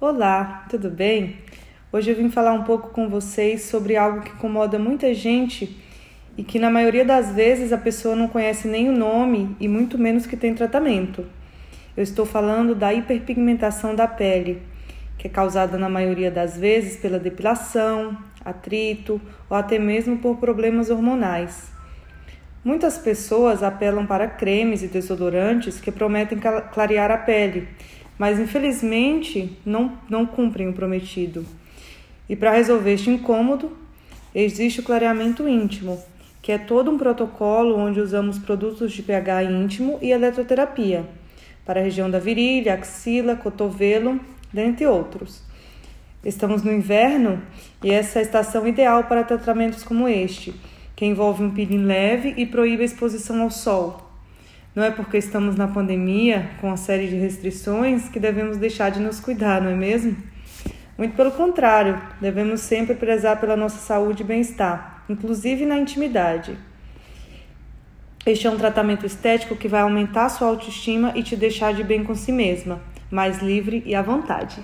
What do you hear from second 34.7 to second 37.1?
o clareamento íntimo, que é todo um